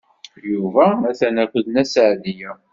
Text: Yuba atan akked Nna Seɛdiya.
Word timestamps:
Yuba 0.51 0.85
atan 1.09 1.35
akked 1.43 1.65
Nna 1.67 1.83
Seɛdiya. 1.85 2.51